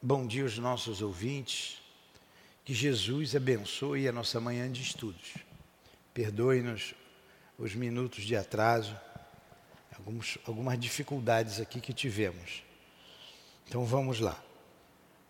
[0.00, 1.82] Bom dia aos nossos ouvintes.
[2.64, 5.34] Que Jesus abençoe a nossa manhã de estudos.
[6.14, 6.94] Perdoe-nos
[7.58, 8.96] os minutos de atraso,
[9.98, 12.62] alguns, algumas dificuldades aqui que tivemos.
[13.66, 14.40] Então vamos lá.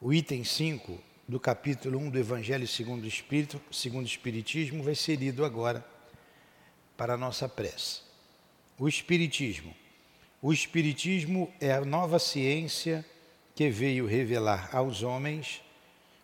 [0.02, 4.94] O item 5 do capítulo 1 do Evangelho segundo o Espírito, segundo o Espiritismo, vai
[4.94, 5.82] ser lido agora
[6.94, 8.02] para a nossa prece.
[8.78, 9.74] O Espiritismo.
[10.42, 13.02] O Espiritismo é a nova ciência
[13.59, 15.61] que veio revelar aos homens,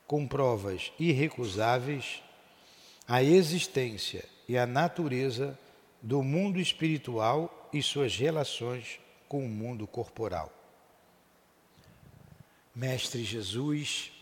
[0.07, 2.23] com provas irrecusáveis,
[3.09, 5.59] a existência e a natureza
[6.01, 10.49] do mundo espiritual e suas relações com o mundo corporal.
[12.73, 14.13] Mestre Jesus,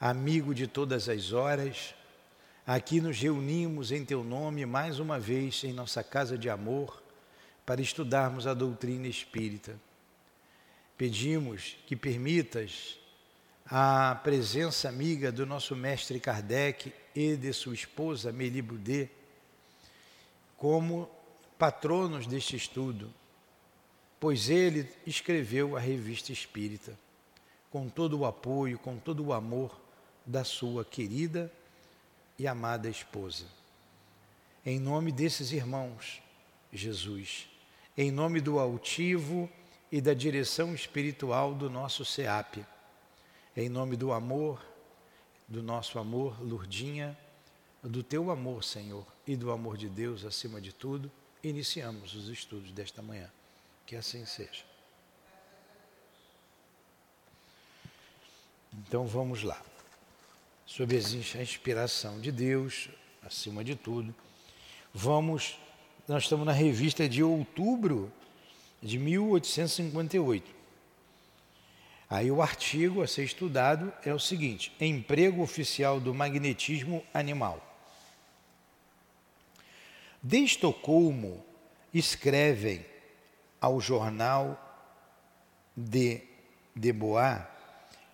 [0.00, 1.94] amigo de todas as horas,
[2.66, 7.02] aqui nos reunimos em Teu nome mais uma vez em nossa casa de amor
[7.66, 9.78] para estudarmos a doutrina espírita
[10.98, 12.98] pedimos que permitas
[13.64, 19.08] a presença amiga do nosso mestre Kardec e de sua esposa Meli Boudet
[20.56, 21.08] como
[21.56, 23.14] patronos deste estudo,
[24.18, 26.98] pois ele escreveu a revista espírita
[27.70, 29.80] com todo o apoio, com todo o amor
[30.26, 31.52] da sua querida
[32.36, 33.44] e amada esposa.
[34.66, 36.20] Em nome desses irmãos,
[36.72, 37.48] Jesus,
[37.96, 39.48] em nome do altivo
[39.90, 42.64] e da direção espiritual do nosso SEAP.
[43.56, 44.64] Em nome do amor,
[45.46, 47.18] do nosso amor, Lurdinha,
[47.82, 51.10] do teu amor, Senhor, e do amor de Deus acima de tudo,
[51.42, 53.30] iniciamos os estudos desta manhã.
[53.86, 54.64] Que assim seja.
[58.72, 59.60] Então vamos lá.
[60.66, 62.90] Sob a inspiração de Deus,
[63.22, 64.14] acima de tudo,
[64.92, 65.58] vamos.
[66.06, 68.12] Nós estamos na revista de outubro
[68.82, 70.58] de 1858.
[72.10, 77.64] Aí o artigo a ser estudado é o seguinte: emprego oficial do magnetismo animal.
[80.22, 81.44] De Estocolmo
[81.92, 82.84] escrevem
[83.60, 84.64] ao jornal
[85.76, 86.22] de
[86.78, 87.40] de Bois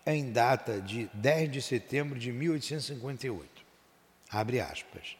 [0.06, 3.48] em data de 10 de setembro de 1858.
[4.30, 5.16] Abre aspas.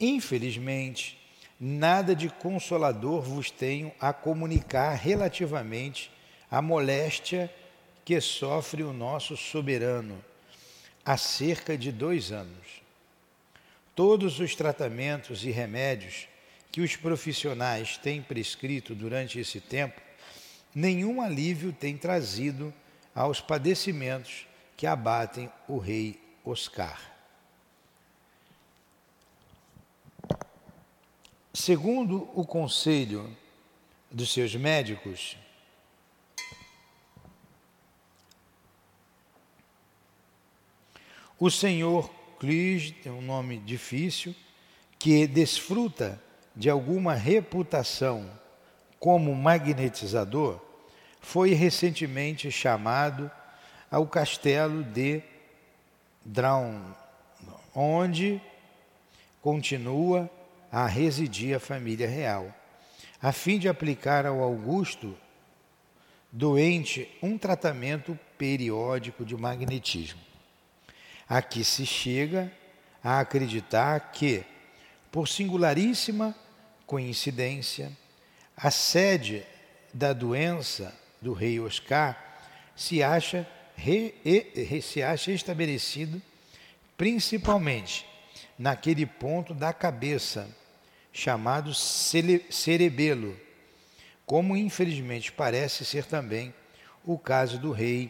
[0.00, 1.17] Infelizmente,
[1.60, 6.10] nada de consolador vos tenho a comunicar relativamente
[6.50, 7.52] à moléstia
[8.04, 10.22] que sofre o nosso soberano
[11.04, 12.82] há cerca de dois anos.
[13.94, 16.28] Todos os tratamentos e remédios
[16.70, 20.00] que os profissionais têm prescrito durante esse tempo,
[20.74, 22.72] nenhum alívio tem trazido
[23.14, 24.46] aos padecimentos
[24.76, 27.17] que abatem o rei Oscar.
[31.52, 33.34] Segundo o conselho
[34.10, 35.36] dos seus médicos,
[41.38, 44.34] o senhor Clis, é um nome difícil,
[44.98, 46.20] que desfruta
[46.54, 48.30] de alguma reputação
[49.00, 50.60] como magnetizador,
[51.20, 53.30] foi recentemente chamado
[53.90, 55.22] ao castelo de
[56.24, 56.80] Draun,
[57.74, 58.40] onde
[59.40, 60.30] continua
[60.70, 62.54] a residir a família real,
[63.20, 65.16] a fim de aplicar ao Augusto
[66.30, 70.20] doente um tratamento periódico de magnetismo.
[71.28, 72.52] Aqui se chega
[73.02, 74.44] a acreditar que,
[75.10, 76.34] por singularíssima
[76.86, 77.90] coincidência,
[78.56, 79.44] a sede
[79.92, 82.16] da doença do rei Oscar
[82.74, 83.46] se acha,
[83.76, 86.20] re, re, se acha estabelecido
[86.96, 88.06] principalmente
[88.58, 90.48] naquele ponto da cabeça,
[91.18, 93.36] chamado cerebelo,
[94.24, 96.54] como infelizmente parece ser também
[97.04, 98.08] o caso do rei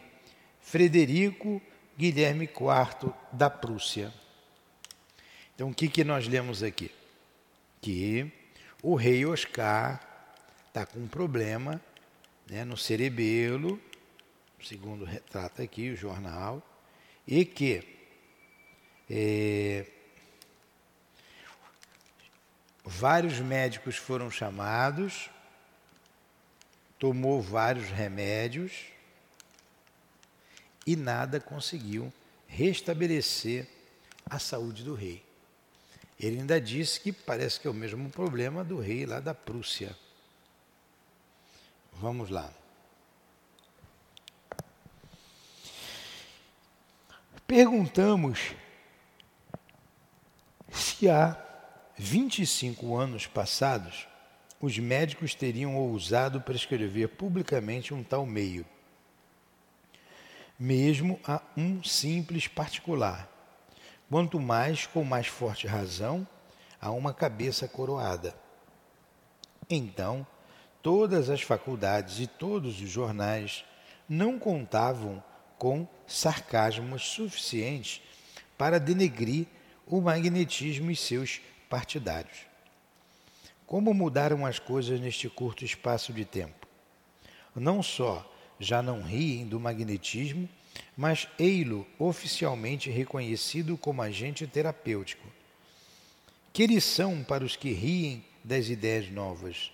[0.61, 1.59] Frederico
[1.97, 4.13] Guilherme IV da Prússia.
[5.55, 6.91] Então, o que, que nós lemos aqui?
[7.81, 8.31] Que
[8.83, 9.99] o rei Oscar
[10.67, 11.81] está com um problema
[12.47, 13.81] né, no cerebelo,
[14.61, 16.61] segundo retrata aqui o jornal,
[17.27, 17.83] e que
[19.09, 19.85] é,
[22.91, 25.29] Vários médicos foram chamados,
[26.97, 28.87] tomou vários remédios
[30.87, 32.11] e nada conseguiu
[32.47, 33.67] restabelecer
[34.27, 35.23] a saúde do rei.
[36.19, 39.95] Ele ainda disse que parece que é o mesmo problema do rei lá da Prússia.
[41.93, 42.51] Vamos lá.
[47.45, 48.55] Perguntamos
[50.71, 51.48] se há
[52.01, 54.07] 25 anos passados,
[54.61, 58.65] os médicos teriam ousado prescrever publicamente um tal meio.
[60.57, 63.29] mesmo a um simples particular,
[64.09, 66.25] quanto mais com mais forte razão
[66.79, 68.33] a uma cabeça coroada.
[69.69, 70.25] Então,
[70.81, 73.65] todas as faculdades e todos os jornais
[74.07, 75.21] não contavam
[75.57, 78.01] com sarcasmos suficientes
[78.57, 79.47] para denegrir
[79.85, 82.49] o magnetismo e seus partidários.
[83.65, 86.67] Como mudaram as coisas neste curto espaço de tempo?
[87.55, 88.25] Não só
[88.59, 90.49] já não riem do magnetismo,
[90.97, 95.27] mas ei-lo oficialmente reconhecido como agente terapêutico.
[96.51, 99.71] Que lição para os que riem das ideias novas?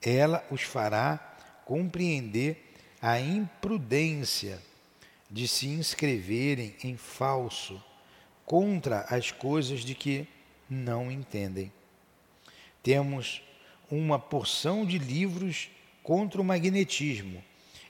[0.00, 4.60] Ela os fará compreender a imprudência
[5.30, 7.82] de se inscreverem em falso
[8.44, 10.26] contra as coisas de que
[10.72, 11.72] não entendem.
[12.82, 13.42] Temos
[13.90, 15.70] uma porção de livros
[16.02, 17.44] contra o magnetismo,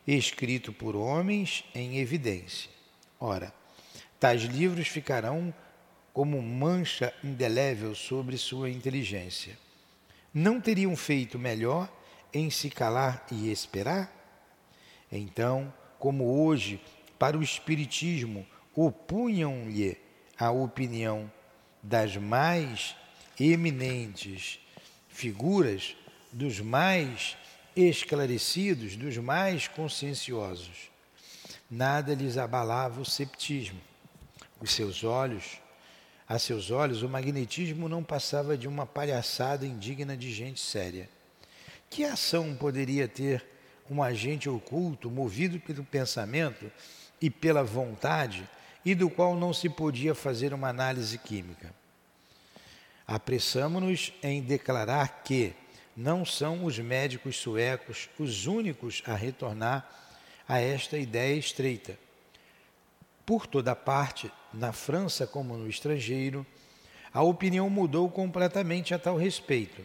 [0.07, 2.71] escrito por homens em evidência.
[3.19, 3.55] Ora,
[4.19, 5.55] tais livros ficarão
[6.13, 9.57] como mancha indelével sobre sua inteligência.
[10.35, 11.91] Não teriam feito melhor
[12.35, 14.13] em se calar e esperar?
[15.11, 16.81] Então, como hoje,
[17.19, 19.97] para o Espiritismo, opunham-lhe
[20.39, 21.31] a opinião
[21.83, 22.95] das mais
[23.39, 24.61] eminentes
[25.09, 25.97] figuras,
[26.33, 27.37] dos mais
[27.75, 30.91] esclarecidos, dos mais conscienciosos.
[31.71, 33.81] Nada lhes abalava o septismo.
[34.61, 35.59] Os seus olhos,
[36.29, 41.09] a seus olhos, o magnetismo não passava de uma palhaçada indigna de gente séria.
[41.91, 43.45] Que ação poderia ter
[43.91, 46.71] um agente oculto, movido pelo pensamento
[47.21, 48.49] e pela vontade,
[48.85, 51.75] e do qual não se podia fazer uma análise química.
[53.07, 55.55] Apressamo-nos em declarar que
[55.97, 59.89] não são os médicos suecos os únicos a retornar
[60.49, 61.99] a esta ideia estreita.
[63.25, 66.47] Por toda parte, na França como no estrangeiro,
[67.13, 69.83] a opinião mudou completamente a tal respeito.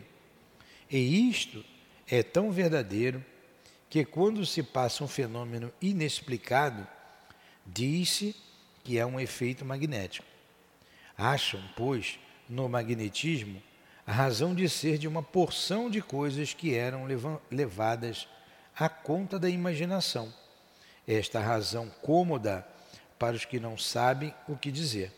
[0.90, 1.64] E isto
[2.10, 3.24] é tão verdadeiro
[3.90, 6.88] que, quando se passa um fenômeno inexplicado,
[7.66, 8.36] diz-se
[8.88, 10.26] que é um efeito magnético.
[11.18, 12.18] Acham, pois,
[12.48, 13.62] no magnetismo
[14.06, 17.06] a razão de ser de uma porção de coisas que eram
[17.52, 18.30] levadas
[18.74, 20.34] à conta da imaginação.
[21.06, 22.66] Esta razão cômoda
[23.20, 25.12] para os que não sabem o que dizer.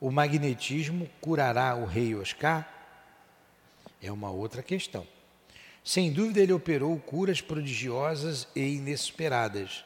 [0.00, 2.66] O magnetismo curará o rei Oscar?
[4.00, 5.06] É uma outra questão.
[5.84, 9.84] Sem dúvida, ele operou curas prodigiosas e inesperadas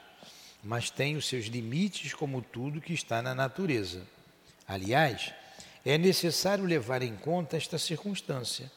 [0.69, 4.07] mas tem os seus limites, como tudo que está na natureza.
[4.67, 5.33] Aliás,
[5.83, 8.71] é necessário levar em conta esta circunstância.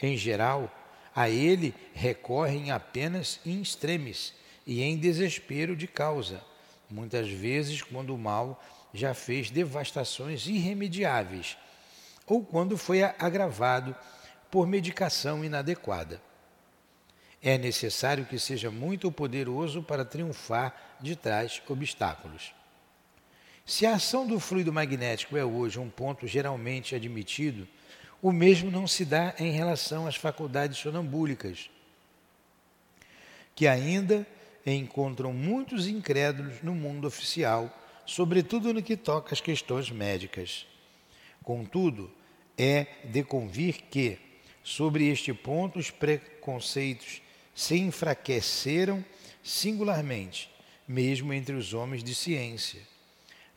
[0.00, 0.72] Em geral,
[1.14, 4.32] a ele recorrem apenas em extremis
[4.66, 6.42] e em desespero de causa,
[6.88, 8.64] muitas vezes quando o mal
[8.94, 11.58] já fez devastações irremediáveis
[12.26, 13.94] ou quando foi agravado
[14.50, 16.22] por medicação inadequada.
[17.42, 22.52] É necessário que seja muito poderoso para triunfar de tais obstáculos.
[23.64, 27.68] Se a ação do fluido magnético é hoje um ponto geralmente admitido,
[28.20, 31.70] o mesmo não se dá em relação às faculdades sonambúlicas,
[33.54, 34.26] que ainda
[34.66, 37.72] encontram muitos incrédulos no mundo oficial,
[38.04, 40.66] sobretudo no que toca às questões médicas.
[41.44, 42.10] Contudo,
[42.56, 44.18] é de convir que,
[44.64, 47.22] sobre este ponto, os preconceitos
[47.58, 49.04] se enfraqueceram
[49.42, 50.48] singularmente,
[50.86, 52.80] mesmo entre os homens de ciência.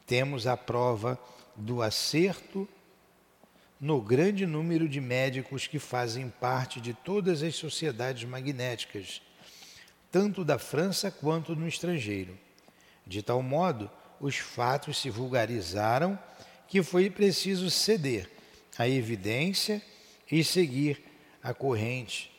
[0.08, 1.20] Temos a prova
[1.56, 2.68] do acerto
[3.80, 9.22] no grande número de médicos que fazem parte de todas as sociedades magnéticas,
[10.12, 12.36] tanto da França quanto no estrangeiro.
[13.06, 13.88] De tal modo,
[14.20, 16.18] os fatos se vulgarizaram
[16.68, 18.28] que foi preciso ceder
[18.80, 19.80] à evidência
[20.32, 21.04] e seguir
[21.44, 22.32] a corrente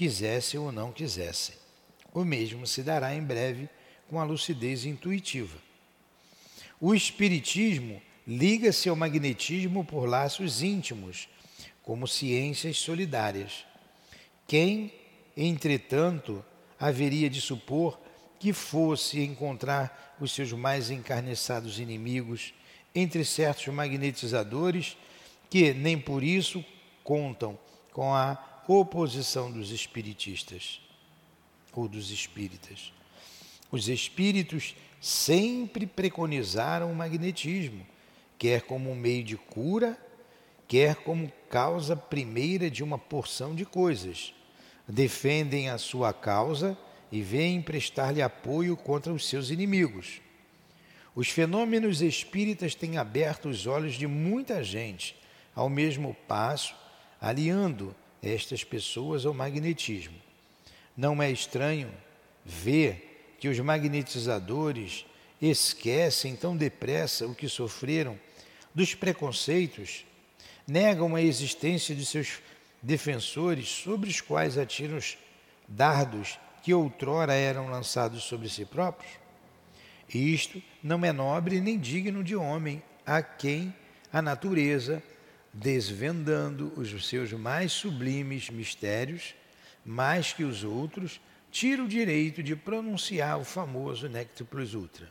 [0.00, 1.54] quisessem ou não quisessem.
[2.14, 3.68] O mesmo se dará em breve
[4.08, 5.58] com a lucidez intuitiva.
[6.80, 11.28] O Espiritismo liga-se ao magnetismo por laços íntimos,
[11.82, 13.66] como ciências solidárias.
[14.46, 14.90] Quem,
[15.36, 16.42] entretanto,
[16.78, 18.00] haveria de supor
[18.38, 22.54] que fosse encontrar os seus mais encarniçados inimigos
[22.94, 24.96] entre certos magnetizadores
[25.50, 26.64] que nem por isso
[27.04, 27.58] contam
[27.92, 30.80] com a oposição dos espiritistas
[31.72, 32.92] ou dos espíritas.
[33.68, 37.84] Os espíritos sempre preconizaram o magnetismo,
[38.38, 39.98] quer como meio de cura,
[40.68, 44.32] quer como causa primeira de uma porção de coisas.
[44.86, 46.78] Defendem a sua causa
[47.10, 50.20] e vem prestar-lhe apoio contra os seus inimigos.
[51.12, 55.16] Os fenômenos espíritas têm aberto os olhos de muita gente,
[55.56, 56.74] ao mesmo passo,
[57.20, 60.16] aliando estas pessoas ao magnetismo.
[60.96, 61.90] Não é estranho
[62.44, 65.06] ver que os magnetizadores
[65.40, 68.18] esquecem tão depressa o que sofreram
[68.74, 70.04] dos preconceitos,
[70.66, 72.40] negam a existência de seus
[72.82, 75.16] defensores sobre os quais atiram os
[75.66, 79.12] dardos que outrora eram lançados sobre si próprios?
[80.12, 83.74] Isto não é nobre nem digno de homem, a quem
[84.12, 85.02] a natureza,
[85.52, 89.34] desvendando os seus mais sublimes mistérios,
[89.84, 95.08] mais que os outros, tira o direito de pronunciar o famoso Nectar Plus Ultra.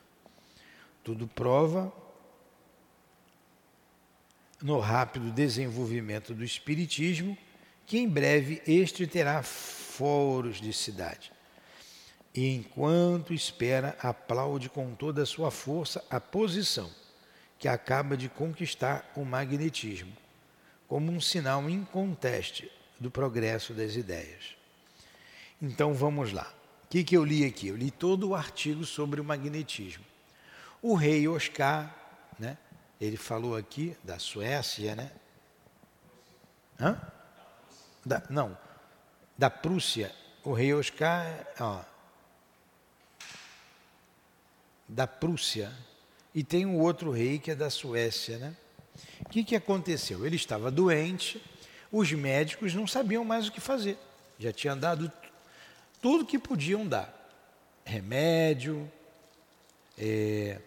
[1.03, 1.91] Tudo prova
[4.62, 7.38] no rápido desenvolvimento do Espiritismo
[7.86, 11.31] que em breve este terá foros de cidade.
[12.36, 16.89] E enquanto espera, aplaude com toda a sua força a posição
[17.58, 20.13] que acaba de conquistar o magnetismo,
[20.89, 22.69] como um sinal inconteste
[23.00, 24.55] do progresso das ideias.
[25.62, 26.51] Então vamos lá.
[26.86, 27.67] O que, que eu li aqui?
[27.67, 30.03] Eu li todo o artigo sobre o magnetismo.
[30.81, 31.96] O rei Oscar,
[32.39, 32.58] né,
[33.00, 35.12] ele falou aqui da Suécia, né?
[36.79, 37.00] Hã?
[38.03, 38.58] Da, não,
[39.38, 40.13] da Prússia.
[40.43, 41.84] O rei Oscar, ó,
[44.88, 45.72] da Prússia.
[46.34, 48.55] E tem um outro rei que é da Suécia, né?
[49.21, 50.25] O que, que aconteceu?
[50.25, 51.41] Ele estava doente,
[51.91, 53.97] os médicos não sabiam mais o que fazer.
[54.37, 55.11] Já tinham dado
[56.01, 57.15] tudo que podiam dar.
[57.83, 58.89] Remédio,
[59.97, 60.59] é,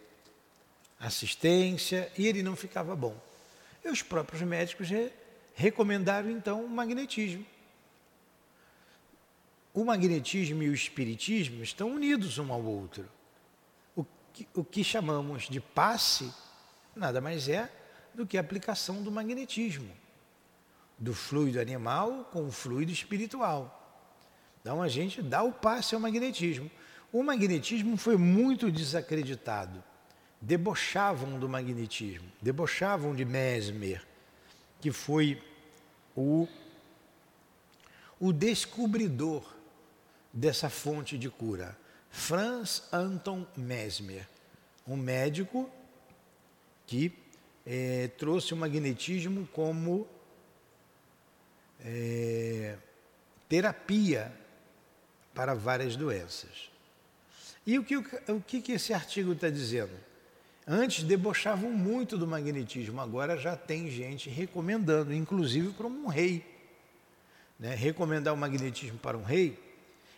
[0.98, 3.16] assistência, e ele não ficava bom.
[3.84, 4.88] E os próprios médicos
[5.54, 7.44] recomendaram então o magnetismo.
[9.74, 13.08] O magnetismo e o espiritismo estão unidos um ao outro.
[13.96, 16.30] O que, o que chamamos de passe
[16.94, 17.70] nada mais é
[18.14, 19.90] do que a aplicação do magnetismo,
[20.98, 23.78] do fluido animal com o fluido espiritual.
[24.60, 26.70] Então a gente dá o passe ao magnetismo.
[27.12, 29.82] O magnetismo foi muito desacreditado.
[30.40, 34.04] Debochavam do magnetismo, debochavam de Mesmer,
[34.80, 35.40] que foi
[36.16, 36.48] o,
[38.18, 39.44] o descobridor
[40.32, 41.76] dessa fonte de cura.
[42.10, 44.28] Franz Anton Mesmer,
[44.86, 45.70] um médico
[46.86, 47.21] que
[47.66, 50.06] é, trouxe o magnetismo como
[51.84, 52.76] é,
[53.48, 54.32] terapia
[55.34, 56.70] para várias doenças.
[57.66, 59.92] E o que, o que esse artigo está dizendo?
[60.66, 66.44] Antes debochavam muito do magnetismo, agora já tem gente recomendando, inclusive para um rei.
[67.58, 67.74] Né?
[67.74, 69.58] Recomendar o magnetismo para um rei,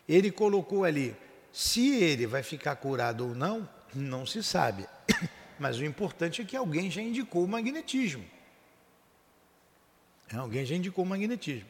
[0.09, 1.17] ele colocou ali,
[1.53, 4.87] se ele vai ficar curado ou não, não se sabe.
[5.59, 8.25] Mas o importante é que alguém já indicou o magnetismo.
[10.33, 11.69] Alguém já indicou o magnetismo.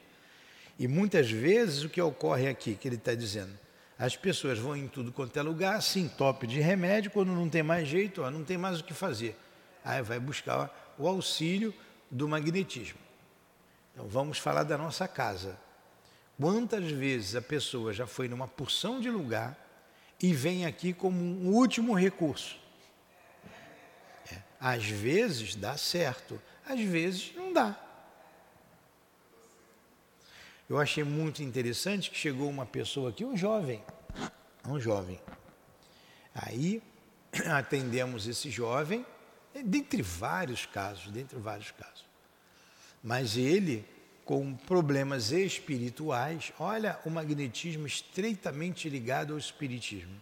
[0.79, 3.57] E muitas vezes o que ocorre aqui, que ele está dizendo,
[3.99, 7.63] as pessoas vão em tudo quanto é lugar, se entope de remédio, quando não tem
[7.63, 9.37] mais jeito, ó, não tem mais o que fazer.
[9.85, 11.73] Aí vai buscar o auxílio
[12.11, 12.99] do magnetismo.
[13.93, 15.57] Então vamos falar da nossa casa.
[16.41, 19.57] Quantas vezes a pessoa já foi numa porção de lugar
[20.21, 22.59] e vem aqui como um último recurso?
[24.33, 24.39] É.
[24.61, 27.79] Às vezes dá certo, às vezes não dá.
[30.69, 33.83] Eu achei muito interessante que chegou uma pessoa aqui, um jovem,
[34.67, 35.21] um jovem.
[36.35, 36.83] Aí
[37.53, 39.05] atendemos esse jovem,
[39.63, 42.05] dentre vários casos, dentre vários casos.
[43.03, 43.85] Mas ele,
[44.25, 50.19] com problemas espirituais, olha o magnetismo estreitamente ligado ao espiritismo,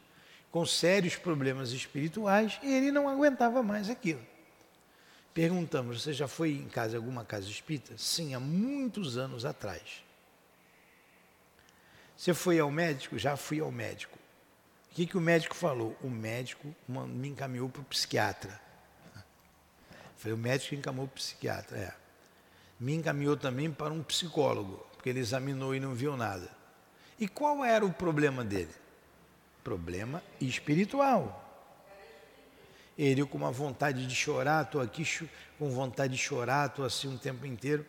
[0.53, 4.21] com sérios problemas espirituais, e ele não aguentava mais aquilo.
[5.33, 7.95] Perguntamos: você já foi em casa, alguma casa espírita?
[7.97, 10.05] Sim, há muitos anos atrás.
[12.15, 13.19] Você foi ao médico?
[13.19, 14.17] Já fui ao médico.
[14.91, 15.97] O que, que o médico falou?
[16.03, 18.61] O médico me encaminhou para o psiquiatra.
[20.19, 21.79] Foi o médico que encaminhou para o psiquiatra.
[21.79, 21.95] É.
[22.79, 26.49] Me encaminhou também para um psicólogo, porque ele examinou e não viu nada.
[27.19, 28.82] E qual era o problema dele?
[29.63, 31.39] Problema espiritual.
[32.99, 35.05] Ele com uma vontade de chorar, estou aqui
[35.59, 37.87] com vontade de chorar, estou assim um tempo inteiro.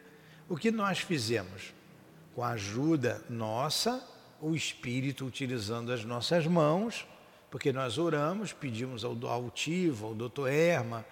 [0.48, 1.74] O que nós fizemos?
[2.36, 4.02] Com a ajuda nossa,
[4.42, 7.08] o Espírito utilizando as nossas mãos,
[7.50, 11.06] porque nós oramos, pedimos ao altivo, ao doutor Erma,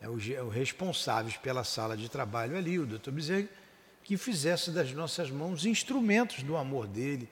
[0.00, 3.48] é o, é responsáveis pela sala de trabalho ali, o doutor Bezerra,
[4.02, 7.28] que fizesse das nossas mãos instrumentos do amor dele,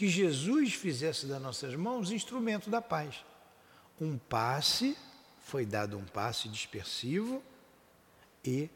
[0.00, 3.22] que Jesus fizesse das nossas mãos instrumento da paz.
[4.00, 4.96] Um passe,
[5.42, 7.42] foi dado um passe dispersivo
[8.42, 8.70] e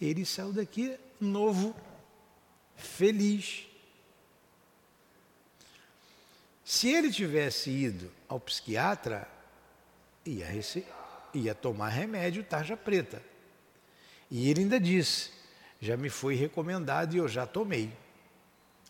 [0.00, 1.76] ele saiu daqui novo,
[2.74, 3.68] feliz.
[6.64, 9.28] Se ele tivesse ido ao psiquiatra,
[10.26, 10.48] ia,
[11.32, 13.22] ia tomar remédio tarja preta.
[14.28, 15.30] E ele ainda disse:
[15.80, 17.92] já me foi recomendado e eu já tomei.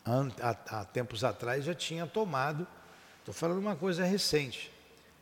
[0.05, 2.67] Há, há tempos atrás já tinha tomado,
[3.21, 4.71] estou falando uma coisa recente,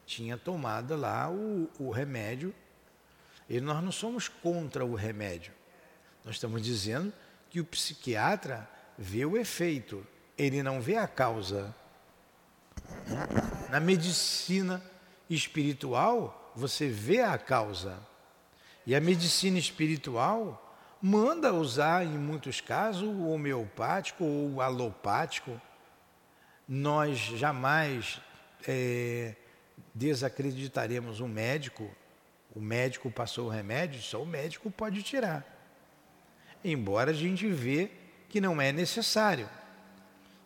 [0.05, 2.53] tinha tomado lá o, o remédio.
[3.49, 5.53] E nós não somos contra o remédio.
[6.25, 7.13] Nós estamos dizendo
[7.51, 11.75] que o psiquiatra vê o efeito, ele não vê a causa.
[13.69, 14.83] Na medicina
[15.29, 17.99] espiritual, você vê a causa.
[18.87, 20.72] E a medicina espiritual
[21.03, 25.61] manda usar, em muitos casos, o homeopático ou o alopático.
[26.69, 28.21] Nós jamais
[28.69, 29.35] é,
[29.93, 31.91] desacreditaremos um médico.
[32.55, 35.45] O médico passou o remédio, só o médico pode tirar.
[36.65, 37.91] Embora a gente vê
[38.29, 39.49] que não é necessário.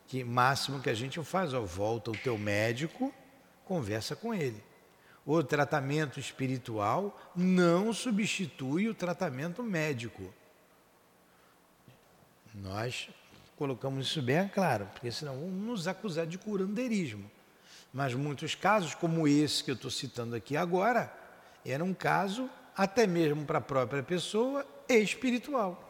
[0.07, 3.13] Que máximo que a gente faz, ó, volta o teu médico,
[3.65, 4.65] conversa com ele.
[5.27, 10.33] O tratamento espiritual não substitui o tratamento médico.
[12.57, 13.09] Nós
[13.57, 17.31] colocamos isso bem claro, porque senão vão nos acusar de curandeirismo.
[17.93, 21.13] Mas muitos casos, como esse que eu estou citando aqui agora,
[21.65, 25.83] era um caso, até mesmo para a própria pessoa, espiritual.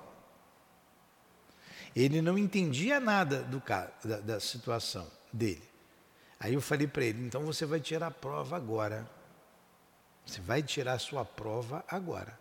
[1.94, 3.62] Ele não entendia nada do,
[4.04, 5.66] da, da situação dele.
[6.38, 9.08] Aí eu falei para ele: então você vai tirar a prova agora.
[10.26, 12.38] Você vai tirar a sua prova agora.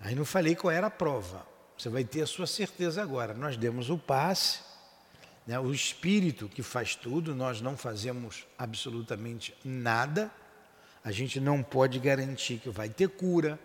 [0.00, 1.46] Aí não falei qual era a prova.
[1.76, 3.34] Você vai ter a sua certeza agora.
[3.34, 4.60] Nós demos o passe,
[5.46, 5.58] né?
[5.58, 10.30] o espírito que faz tudo, nós não fazemos absolutamente nada.
[11.04, 13.58] A gente não pode garantir que vai ter cura,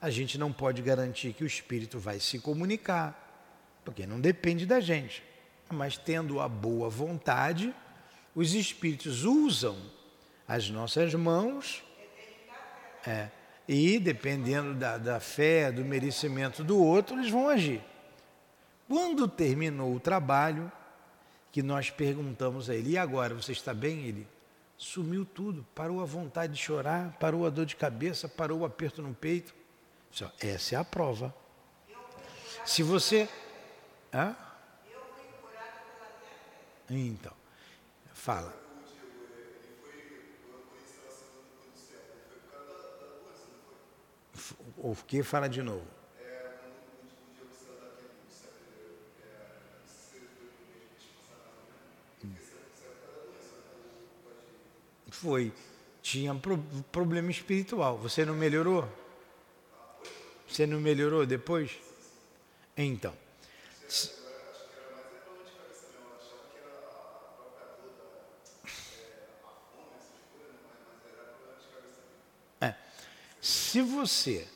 [0.00, 4.78] a gente não pode garantir que o espírito vai se comunicar, porque não depende da
[4.78, 5.22] gente.
[5.70, 7.74] Mas tendo a boa vontade,
[8.34, 9.76] os espíritos usam
[10.46, 11.82] as nossas mãos.
[13.06, 13.28] É,
[13.68, 17.82] e, dependendo da, da fé, do merecimento do outro, eles vão agir.
[18.88, 20.72] Quando terminou o trabalho,
[21.52, 24.06] que nós perguntamos a ele, e agora, você está bem?
[24.06, 24.26] Ele
[24.78, 29.02] sumiu tudo, parou a vontade de chorar, parou a dor de cabeça, parou o aperto
[29.02, 29.54] no peito.
[30.40, 31.34] Essa é a prova.
[32.64, 33.28] Se você.
[34.12, 34.34] Hã?
[36.88, 37.32] Então,
[38.14, 38.67] fala.
[44.80, 45.84] O que fala de novo?
[55.10, 55.52] Foi.
[56.00, 56.58] Tinha pro,
[56.92, 57.98] problema espiritual.
[57.98, 58.88] Você não melhorou?
[60.48, 61.76] Você não melhorou depois?
[62.76, 63.12] Então.
[72.60, 72.74] É.
[73.40, 74.46] Se você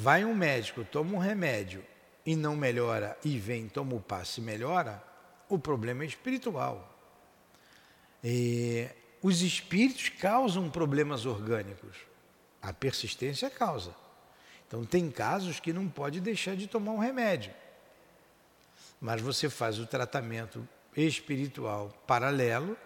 [0.00, 1.84] Vai um médico, toma um remédio
[2.24, 5.02] e não melhora, e vem, toma o passe e melhora,
[5.48, 6.96] o problema é espiritual.
[8.22, 8.88] E
[9.20, 11.96] os espíritos causam problemas orgânicos.
[12.62, 13.92] A persistência causa.
[14.68, 17.52] Então, tem casos que não pode deixar de tomar um remédio.
[19.00, 22.76] Mas você faz o tratamento espiritual paralelo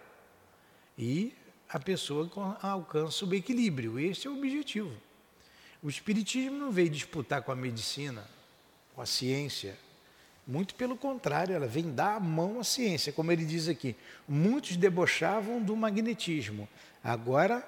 [0.97, 1.37] e
[1.69, 2.31] a pessoa
[2.63, 3.99] alcança o equilíbrio.
[3.99, 4.97] Esse é o objetivo.
[5.83, 8.25] O Espiritismo não veio disputar com a medicina,
[8.95, 9.77] com a ciência.
[10.47, 13.13] Muito pelo contrário, ela vem dar a mão à ciência.
[13.13, 13.97] Como ele diz aqui,
[14.29, 16.69] muitos debochavam do magnetismo.
[17.03, 17.67] Agora,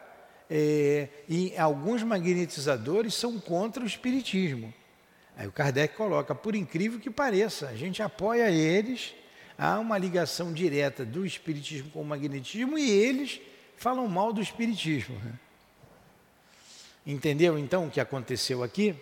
[0.49, 4.73] é, e alguns magnetizadores são contra o Espiritismo.
[5.37, 9.13] Aí o Kardec coloca, por incrível que pareça, a gente apoia eles,
[9.59, 13.41] há uma ligação direta do Espiritismo com o magnetismo e eles
[13.77, 15.21] falam mal do Espiritismo.
[17.07, 18.95] Entendeu então o que aconteceu aqui?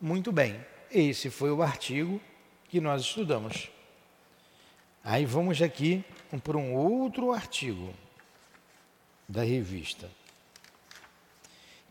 [0.00, 0.64] Muito bem.
[0.90, 2.20] Esse foi o artigo
[2.68, 3.70] que nós estudamos.
[5.02, 6.04] Aí vamos aqui
[6.44, 7.92] para um outro artigo
[9.28, 10.08] da revista,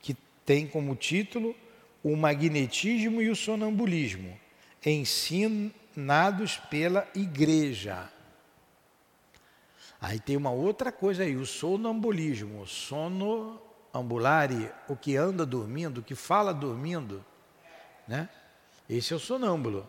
[0.01, 1.55] que tem como título
[2.03, 4.39] O Magnetismo e o Sonambulismo,
[4.85, 8.09] ensinados pela Igreja.
[9.99, 13.61] Aí tem uma outra coisa aí, o sonambulismo, sono
[13.93, 17.23] ambulare, o que anda dormindo, o que fala dormindo,
[18.07, 18.29] né?
[18.89, 19.87] Esse é o sonâmbulo.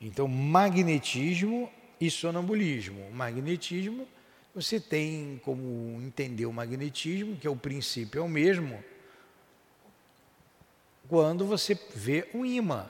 [0.00, 3.06] Então, magnetismo e sonambulismo.
[3.08, 4.06] O magnetismo,
[4.54, 8.82] você tem como entender o magnetismo, que é o princípio é o mesmo,
[11.08, 12.88] quando você vê um imã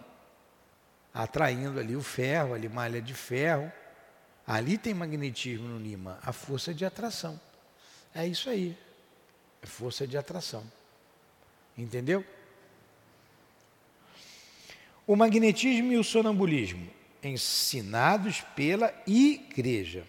[1.13, 3.71] atraindo ali o ferro, ali malha de ferro,
[4.47, 7.41] ali tem magnetismo no imã, a força de atração.
[8.15, 8.77] É isso aí,
[9.67, 10.65] é força de atração.
[11.77, 12.25] Entendeu?
[15.07, 16.89] O magnetismo e o sonambulismo,
[17.23, 20.07] ensinados pela igreja.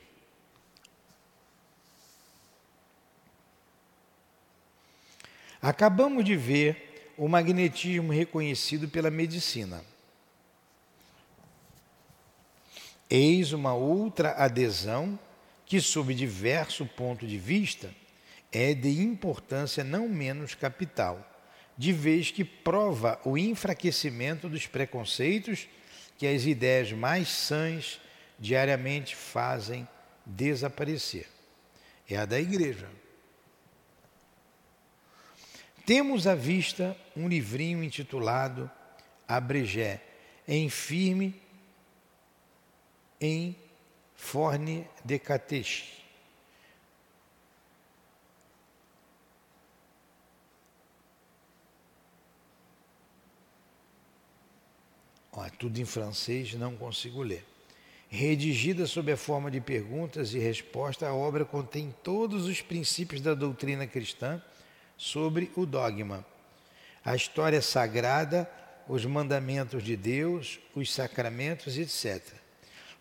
[5.60, 9.84] Acabamos de ver o magnetismo reconhecido pela medicina.
[13.10, 15.20] Eis uma outra adesão
[15.66, 17.94] que, sob diverso ponto de vista,
[18.52, 21.26] é de importância não menos capital
[21.78, 25.68] de vez que prova o enfraquecimento dos preconceitos
[26.18, 28.02] que as ideias mais sãs
[28.40, 29.88] diariamente fazem
[30.26, 31.28] desaparecer.
[32.10, 32.90] É a da igreja.
[35.86, 38.70] Temos à vista um livrinho intitulado
[39.28, 40.02] Abrégé,
[40.48, 41.42] em firme
[43.20, 43.56] em
[44.16, 45.97] forne de Catech,
[55.46, 57.46] É tudo em francês, não consigo ler.
[58.10, 63.34] Redigida sob a forma de perguntas e respostas, a obra contém todos os princípios da
[63.34, 64.42] doutrina cristã
[64.98, 66.26] sobre o dogma,
[67.04, 68.50] a história sagrada,
[68.88, 72.24] os mandamentos de Deus, os sacramentos, etc.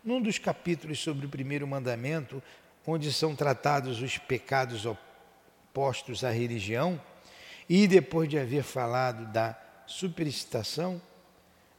[0.03, 2.43] Num dos capítulos sobre o primeiro mandamento,
[2.85, 7.01] onde são tratados os pecados opostos à religião,
[7.69, 11.01] e depois de haver falado da supercitação,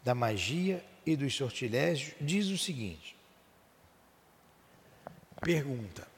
[0.08, 3.14] da magia e dos sortilégios, diz o seguinte:
[5.38, 6.08] pergunta.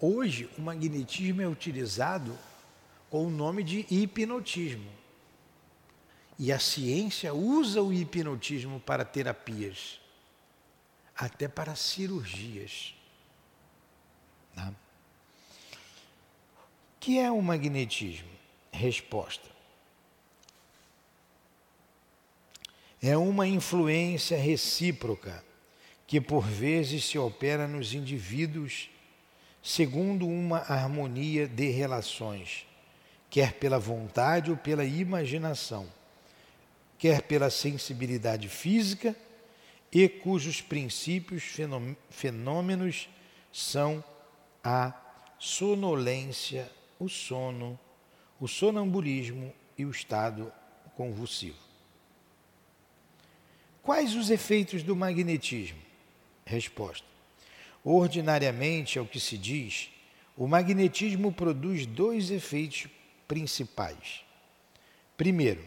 [0.00, 2.36] Hoje o magnetismo é utilizado
[3.08, 4.90] com o nome de hipnotismo.
[6.36, 10.00] E a ciência usa o hipnotismo para terapias,
[11.16, 12.92] até para cirurgias.
[14.56, 14.74] O
[16.98, 18.28] que é o magnetismo?
[18.72, 19.48] Resposta:
[23.02, 25.44] é uma influência recíproca
[26.06, 28.90] que por vezes se opera nos indivíduos
[29.62, 32.66] segundo uma harmonia de relações,
[33.28, 35.86] quer pela vontade ou pela imaginação,
[36.96, 39.14] quer pela sensibilidade física
[39.92, 41.44] e cujos princípios
[42.10, 43.08] fenômenos
[43.52, 44.02] são
[44.64, 44.92] a
[45.38, 47.78] sonolência, o sono,
[48.40, 50.52] o sonambulismo e o estado
[50.96, 51.67] convulsivo.
[53.88, 55.78] Quais os efeitos do magnetismo?
[56.44, 57.06] Resposta:
[57.82, 59.88] Ordinariamente, é o que se diz,
[60.36, 62.86] o magnetismo produz dois efeitos
[63.26, 64.22] principais.
[65.16, 65.64] Primeiro,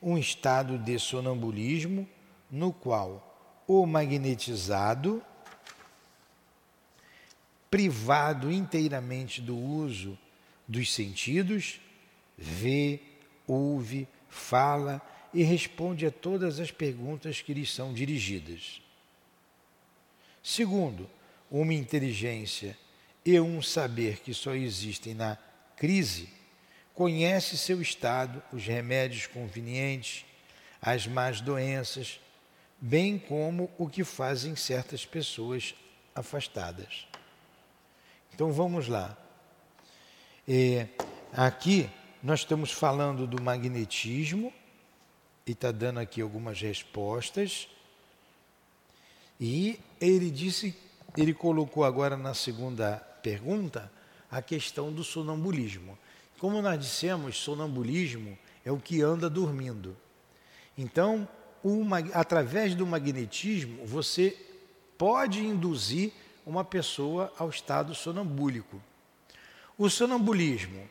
[0.00, 2.08] um estado de sonambulismo
[2.48, 5.20] no qual o magnetizado,
[7.68, 10.16] privado inteiramente do uso
[10.68, 11.80] dos sentidos,
[12.38, 13.00] vê,
[13.44, 15.02] ouve, fala
[15.36, 18.80] e responde a todas as perguntas que lhes são dirigidas.
[20.42, 21.10] Segundo,
[21.50, 22.74] uma inteligência
[23.22, 25.36] e um saber que só existem na
[25.76, 26.30] crise,
[26.94, 30.24] conhece seu estado, os remédios convenientes,
[30.80, 32.18] as más doenças,
[32.80, 35.74] bem como o que fazem certas pessoas
[36.14, 37.06] afastadas.
[38.32, 39.14] Então vamos lá.
[40.48, 40.88] É,
[41.30, 41.90] aqui
[42.22, 44.50] nós estamos falando do magnetismo
[45.46, 47.68] e está dando aqui algumas respostas.
[49.38, 50.76] E ele disse,
[51.16, 53.90] ele colocou agora na segunda pergunta
[54.30, 55.96] a questão do sonambulismo.
[56.38, 59.96] Como nós dissemos, sonambulismo é o que anda dormindo.
[60.76, 61.28] Então,
[61.62, 64.36] uma, através do magnetismo, você
[64.98, 66.12] pode induzir
[66.44, 68.82] uma pessoa ao estado sonambúlico.
[69.78, 70.88] O sonambulismo,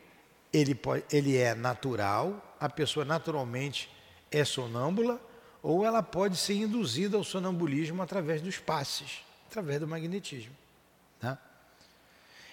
[0.52, 3.88] ele, pode, ele é natural, a pessoa naturalmente
[4.30, 5.20] é sonâmbula
[5.62, 10.54] ou ela pode ser induzida ao sonambulismo através dos passes, através do magnetismo.
[11.18, 11.38] Tá?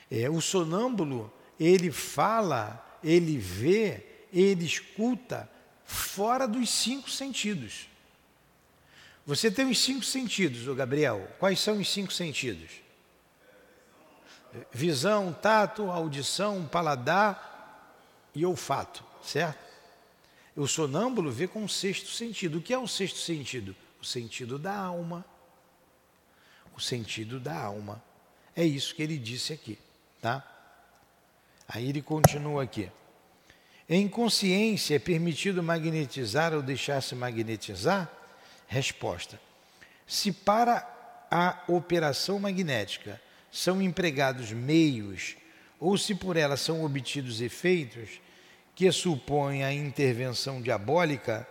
[0.10, 5.50] É, o sonâmbulo, ele fala, ele vê, ele escuta
[5.86, 7.88] fora dos cinco sentidos.
[9.26, 11.28] Você tem os cinco sentidos, o Gabriel.
[11.40, 12.72] Quais são os cinco sentidos?
[14.72, 17.52] Visão, tato, audição, paladar
[18.36, 19.73] e olfato, certo?
[20.56, 22.60] O sonâmbulo vê com o sexto sentido.
[22.60, 23.76] O que é o sexto sentido?
[24.02, 25.26] O sentido da alma.
[26.76, 28.04] o sentido da alma.
[28.56, 29.78] É isso que ele disse aqui,
[30.22, 30.44] tá?
[31.68, 32.90] Aí ele continua aqui.
[33.88, 38.12] Em consciência é permitido magnetizar ou deixar-se magnetizar?
[38.68, 39.40] Resposta:
[40.08, 40.88] Se para
[41.30, 45.36] a operação magnética são empregados meios,
[45.80, 48.22] ou se por ela são obtidos efeitos
[48.76, 51.48] que supõem a intervenção diabólica,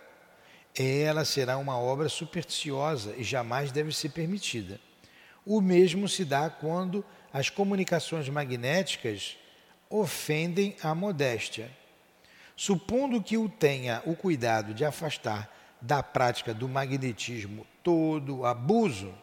[0.75, 4.79] ela será uma obra supersticiosa e jamais deve ser permitida.
[5.45, 9.37] O mesmo se dá quando as comunicações magnéticas
[9.89, 11.69] ofendem a modéstia.
[12.55, 19.13] Supondo que o tenha o cuidado de afastar da prática do magnetismo todo abuso,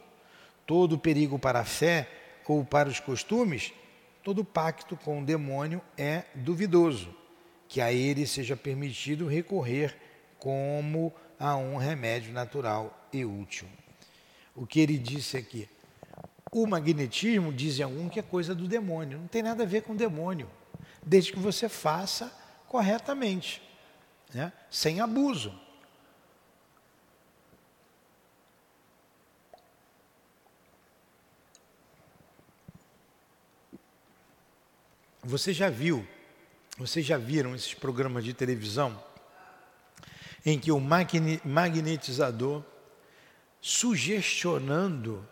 [0.66, 2.08] todo perigo para a fé
[2.46, 3.72] ou para os costumes,
[4.24, 7.14] todo pacto com o demônio é duvidoso,
[7.70, 9.96] que a ele seja permitido recorrer
[10.40, 13.68] como a um remédio natural e útil.
[14.56, 15.68] O que ele disse aqui?
[16.50, 19.20] O magnetismo, dizem algum, que é coisa do demônio.
[19.20, 20.50] Não tem nada a ver com o demônio,
[21.00, 23.62] desde que você faça corretamente,
[24.34, 24.52] né?
[24.68, 25.54] sem abuso.
[35.22, 36.04] Você já viu,
[36.80, 38.98] vocês já viram esses programas de televisão
[40.46, 42.64] em que o magnetizador
[43.60, 45.28] sugestionando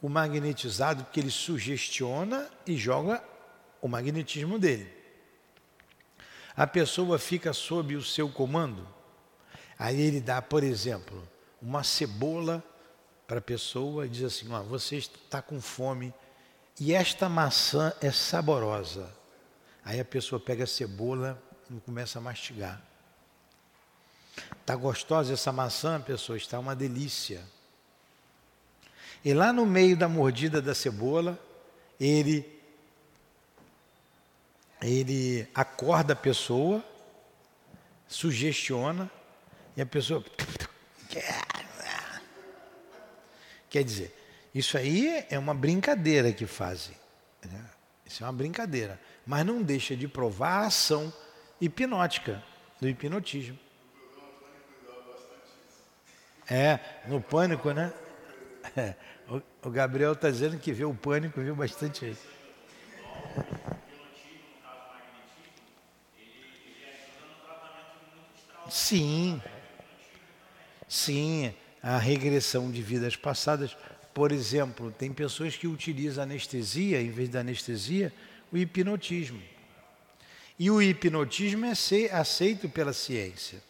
[0.00, 3.22] o magnetizado, porque ele sugestiona e joga
[3.82, 4.90] o magnetismo dele.
[6.56, 8.88] A pessoa fica sob o seu comando.
[9.78, 11.22] Aí ele dá, por exemplo,
[11.60, 12.64] uma cebola
[13.26, 16.14] para a pessoa e diz assim: ó, você está com fome
[16.80, 19.14] e esta maçã é saborosa.
[19.86, 22.82] Aí a pessoa pega a cebola e começa a mastigar.
[24.60, 26.36] Está gostosa essa maçã, pessoa?
[26.36, 27.40] Está uma delícia.
[29.24, 31.38] E lá no meio da mordida da cebola,
[32.00, 32.44] ele
[34.82, 36.84] ele acorda a pessoa,
[38.08, 39.08] sugestiona
[39.76, 40.22] e a pessoa
[43.70, 44.12] quer dizer,
[44.52, 46.96] isso aí é uma brincadeira que fazem.
[47.44, 47.75] Né?
[48.06, 51.12] Isso é uma brincadeira, mas não deixa de provar a ação
[51.60, 52.42] hipnótica
[52.80, 53.58] do hipnotismo.
[56.48, 57.92] É, no pânico, né?
[58.76, 58.94] É,
[59.62, 62.26] o, Gabriel está dizendo que viu o pânico, viu bastante isso.
[68.68, 69.40] Sim,
[70.88, 73.76] sim, a regressão de vidas passadas.
[74.16, 78.10] Por exemplo, tem pessoas que utilizam anestesia, em vez da anestesia,
[78.50, 79.42] o hipnotismo.
[80.58, 81.72] E o hipnotismo é
[82.10, 83.62] aceito pela ciência.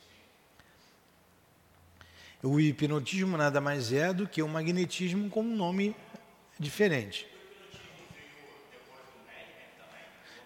[2.40, 5.96] O hipnotismo nada mais é do que o magnetismo com um nome
[6.60, 7.26] diferente.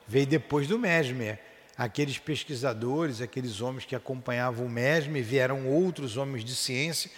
[0.08, 1.38] Veio depois do Mesmer.
[1.76, 7.10] Aqueles pesquisadores, aqueles homens que acompanhavam o Mesmer, vieram outros homens de ciência,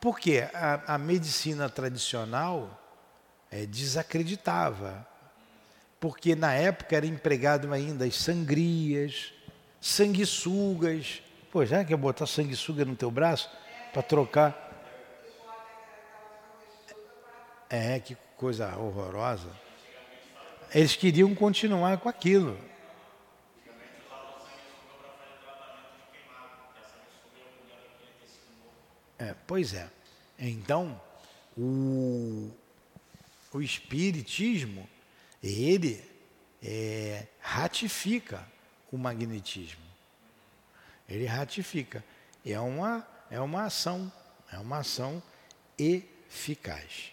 [0.00, 2.80] porque a, a medicina tradicional
[3.50, 5.06] é, desacreditava.
[5.98, 9.32] Porque na época era empregado ainda as sangrias,
[9.80, 11.22] sanguessugas.
[11.50, 13.50] Pô, já quer botar sanguessuga no teu braço?
[13.96, 14.62] para trocar.
[17.70, 19.48] É, que coisa horrorosa.
[20.74, 22.58] Eles queriam continuar com aquilo.
[29.18, 29.88] É, pois é.
[30.38, 31.00] Então,
[31.56, 32.50] o,
[33.52, 34.88] o Espiritismo,
[35.42, 36.02] ele
[36.62, 38.46] é, ratifica
[38.92, 39.84] o magnetismo.
[41.08, 42.04] Ele ratifica.
[42.44, 44.10] É uma é uma ação,
[44.52, 45.22] é uma ação
[45.78, 47.12] eficaz.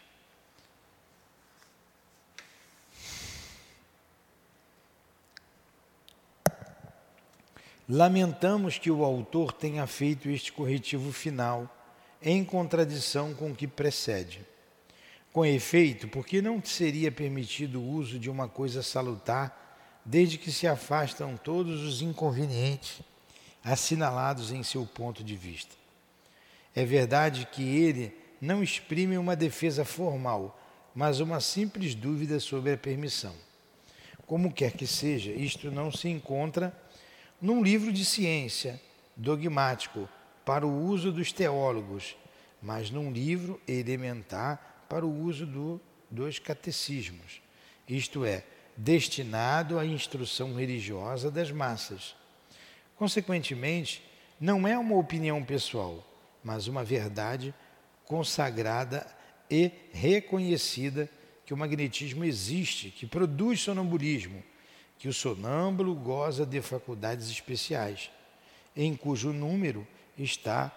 [7.90, 11.70] Lamentamos que o autor tenha feito este corretivo final
[12.24, 14.42] em contradição com o que precede.
[15.32, 19.62] Com efeito, porque não seria permitido o uso de uma coisa salutar,
[20.06, 23.02] desde que se afastam todos os inconvenientes
[23.64, 25.76] assinalados em seu ponto de vista.
[26.76, 30.60] É verdade que ele não exprime uma defesa formal,
[30.94, 33.34] mas uma simples dúvida sobre a permissão.
[34.26, 36.76] Como quer que seja, isto não se encontra
[37.42, 38.80] num livro de ciência
[39.16, 40.10] dogmático
[40.46, 42.16] para o uso dos teólogos,
[42.62, 47.42] mas num livro elementar para o uso do, dos catecismos,
[47.88, 48.44] isto é,
[48.76, 52.16] destinado à instrução religiosa das massas.
[52.96, 54.04] Consequentemente,
[54.40, 56.04] não é uma opinião pessoal
[56.44, 57.54] mas uma verdade
[58.06, 59.08] consagrada
[59.50, 61.10] e reconhecida
[61.46, 64.44] que o magnetismo existe, que produz sonambulismo,
[65.00, 68.12] que o sonâmbulo goza de faculdades especiais,
[68.76, 70.72] em cujo número está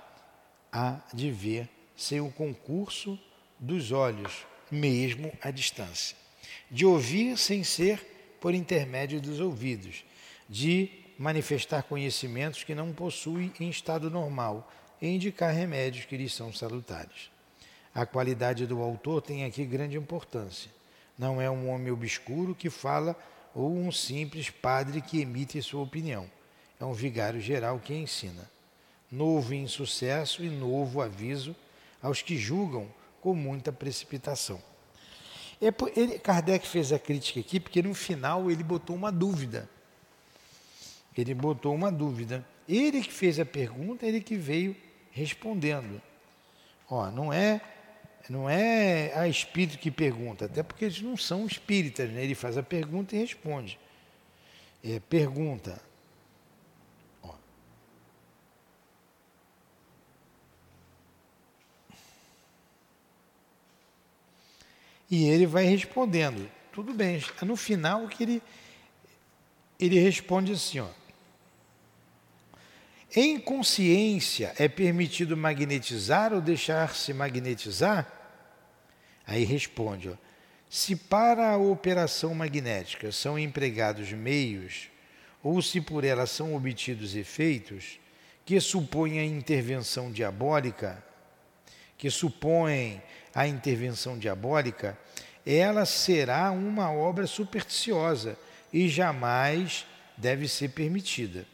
[0.73, 3.19] a de ver sem o concurso
[3.59, 6.17] dos olhos, mesmo à distância,
[6.71, 10.05] de ouvir sem ser por intermédio dos ouvidos,
[10.49, 14.71] de manifestar conhecimentos que não possui em estado normal
[15.01, 17.31] e indicar remédios que lhes são salutares.
[17.95, 20.71] A qualidade do autor tem aqui grande importância.
[21.19, 23.17] Não é um homem obscuro que fala
[23.55, 26.31] ou um simples padre que emite sua opinião.
[26.79, 28.51] É um vigário geral que ensina.
[29.11, 31.55] Novo insucesso e novo aviso
[32.03, 32.89] aos que julgam
[33.21, 34.61] com muita precipitação.
[35.61, 39.69] É, ele, Kardec fez a crítica aqui porque no final ele botou uma dúvida.
[41.17, 42.47] Ele botou uma dúvida.
[42.69, 44.77] Ele que fez a pergunta, ele que veio
[45.11, 46.01] respondendo.
[46.91, 47.61] Ó, não é
[48.29, 52.25] não é a espírito que pergunta, até porque eles não são espíritas, né?
[52.25, 53.79] ele faz a pergunta e responde.
[54.83, 55.81] É, pergunta.
[65.11, 66.51] E ele vai respondendo.
[66.73, 67.23] Tudo bem.
[67.43, 68.43] No final que ele,
[69.79, 70.89] ele responde assim, ó.
[73.15, 78.13] Em consciência é permitido magnetizar ou deixar-se magnetizar?
[79.27, 80.15] Aí responde: ó,
[80.69, 84.91] se para a operação magnética são empregados meios,
[85.43, 87.99] ou se por ela são obtidos efeitos
[88.45, 91.03] que supõem a intervenção diabólica,
[91.97, 93.03] que supõem
[93.35, 94.99] a intervenção diabólica,
[95.45, 98.39] ela será uma obra supersticiosa
[98.73, 101.47] e jamais deve ser permitida.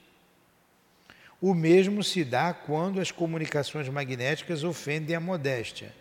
[1.41, 5.93] O mesmo se dá quando as comunicações magnéticas ofendem a modéstia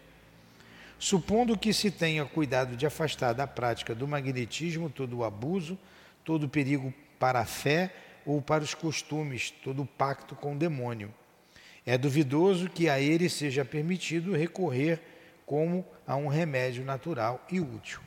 [1.02, 5.76] Supondo que se tenha cuidado de afastar da prática do magnetismo todo o abuso,
[6.24, 7.92] todo o perigo para a fé
[8.24, 11.12] ou para os costumes, todo o pacto com o demônio.
[11.86, 15.02] É duvidoso que a ele seja permitido recorrer
[15.46, 18.00] como a um remédio natural e útil.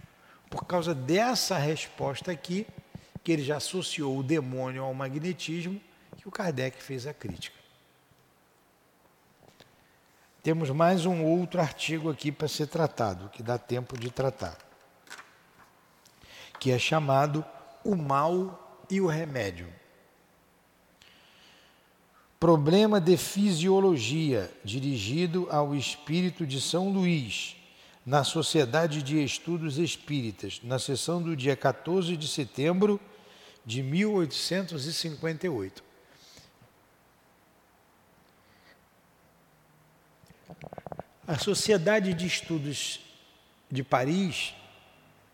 [0.48, 2.66] Por causa dessa resposta aqui,
[3.22, 5.80] que ele já associou o demônio ao magnetismo,
[6.16, 7.56] que o Kardec fez a crítica.
[10.42, 14.58] Temos mais um outro artigo aqui para ser tratado, que dá tempo de tratar,
[16.60, 17.44] que é chamado
[17.82, 19.72] O Mal e o Remédio.
[22.44, 27.56] Problema de Fisiologia, dirigido ao espírito de São Luís,
[28.04, 33.00] na Sociedade de Estudos Espíritas, na sessão do dia 14 de setembro
[33.64, 35.82] de 1858.
[41.26, 43.00] A Sociedade de Estudos
[43.70, 44.52] de Paris,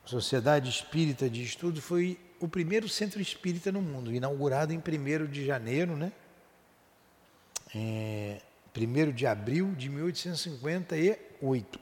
[0.05, 5.45] Sociedade Espírita de Estudo, foi o primeiro centro espírita no mundo, inaugurado em 1 de
[5.45, 6.13] janeiro, né?
[7.75, 8.41] É,
[8.77, 11.81] 1 de abril de 1858.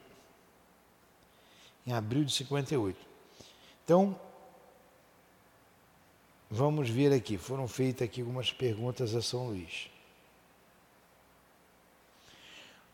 [1.86, 2.98] Em abril de 58.
[3.84, 4.18] Então,
[6.50, 7.38] vamos ver aqui.
[7.38, 9.90] Foram feitas aqui algumas perguntas a São Luís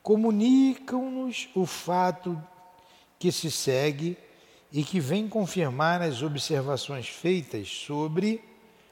[0.04, 2.40] comunicam-nos o fato
[3.18, 4.18] que se segue
[4.70, 8.44] e que vem confirmar as observações feitas sobre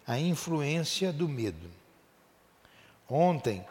[0.06, 1.70] a influência do medo.
[3.06, 3.62] Ontem,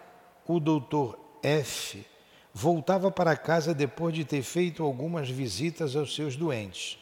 [0.55, 2.05] o doutor F
[2.53, 6.99] voltava para casa depois de ter feito algumas visitas aos seus doentes.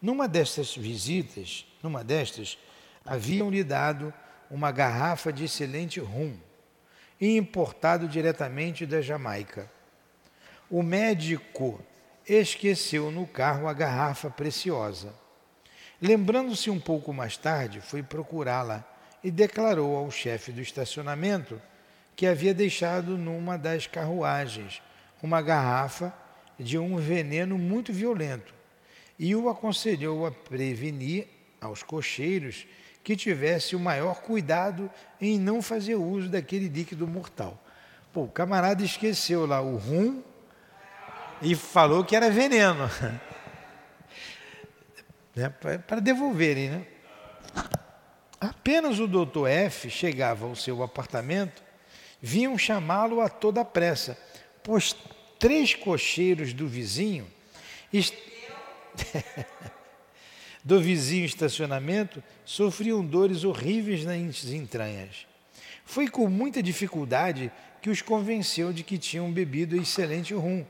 [0.00, 2.58] Numa destas visitas, numa destas,
[3.04, 4.12] haviam-lhe dado
[4.50, 6.36] uma garrafa de excelente rum
[7.20, 9.70] importado diretamente da Jamaica.
[10.70, 11.80] O médico
[12.26, 15.12] esqueceu no carro a garrafa preciosa.
[16.00, 18.84] Lembrando-se um pouco mais tarde, foi procurá-la
[19.22, 21.60] e declarou ao chefe do estacionamento
[22.20, 24.82] que havia deixado numa das carruagens
[25.22, 26.12] uma garrafa
[26.58, 28.52] de um veneno muito violento
[29.18, 31.26] e o aconselhou a prevenir
[31.58, 32.66] aos cocheiros
[33.02, 37.58] que tivesse o maior cuidado em não fazer uso daquele líquido mortal.
[38.12, 40.22] Pô, o camarada esqueceu lá o rum
[41.40, 42.86] e falou que era veneno.
[45.34, 45.48] né?
[45.88, 46.86] Para devolverem, né?
[48.38, 51.69] Apenas o doutor F chegava ao seu apartamento,
[52.20, 54.18] vinham chamá-lo a toda pressa,
[54.62, 54.94] pois
[55.38, 57.26] três cocheiros do vizinho
[57.92, 58.14] est...
[60.62, 65.26] do vizinho estacionamento sofriam dores horríveis nas entranhas.
[65.84, 67.50] Foi com muita dificuldade
[67.80, 70.64] que os convenceu de que tinham bebido excelente rum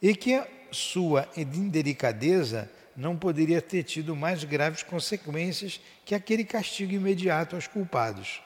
[0.00, 7.56] e que sua indelicadeza não poderia ter tido mais graves consequências que aquele castigo imediato
[7.56, 8.42] aos culpados.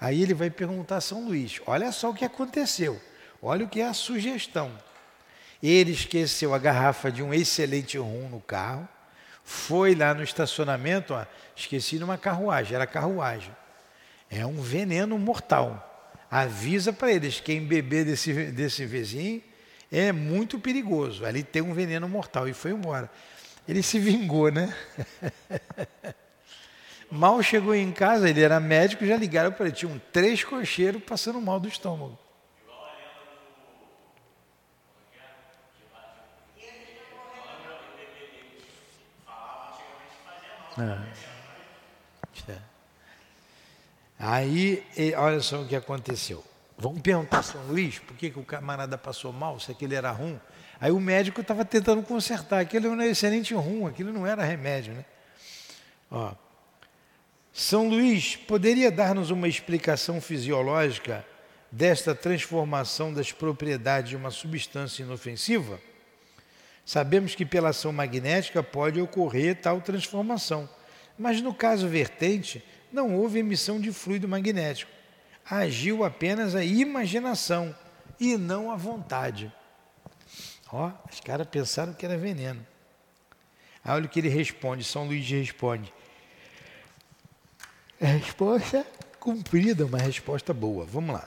[0.00, 3.00] Aí ele vai perguntar a São Luís: olha só o que aconteceu,
[3.42, 4.70] olha o que é a sugestão.
[5.62, 8.86] Ele esqueceu a garrafa de um excelente rum no carro,
[9.42, 11.24] foi lá no estacionamento, ó,
[11.54, 13.54] esqueci numa carruagem, era carruagem.
[14.30, 15.82] É um veneno mortal.
[16.30, 19.42] Avisa para eles, quem beber desse, desse vizinho
[19.90, 21.24] é muito perigoso.
[21.24, 23.10] Ali tem um veneno mortal e foi embora.
[23.68, 24.74] Ele se vingou, né?
[27.10, 29.74] Mal chegou em casa, ele era médico, já ligaram para ele.
[29.74, 32.18] Tinham três cocheiros passando mal do estômago.
[40.78, 41.26] É.
[44.18, 44.84] Aí,
[45.16, 46.42] olha só o que aconteceu.
[46.78, 50.10] Vamos perguntar a São Luís por que, que o camarada passou mal, se aquele era
[50.10, 50.38] rum.
[50.80, 52.60] Aí o médico estava tentando consertar.
[52.60, 54.92] Aquilo não era excelente rum, aquilo não era remédio.
[54.94, 55.04] Né?
[56.10, 56.32] Ó.
[57.58, 61.24] São Luís poderia dar-nos uma explicação fisiológica
[61.72, 65.80] desta transformação das propriedades de uma substância inofensiva?
[66.84, 70.68] Sabemos que pela ação magnética pode ocorrer tal transformação,
[71.18, 74.92] mas no caso vertente não houve emissão de fluido magnético.
[75.48, 77.74] Agiu apenas a imaginação
[78.20, 79.50] e não a vontade.
[80.70, 82.64] Ó, os caras pensaram que era veneno.
[83.82, 85.90] Aí olha o que ele responde, São Luís responde.
[88.00, 88.86] A resposta
[89.18, 90.84] cumprida, uma resposta boa.
[90.84, 91.26] Vamos lá.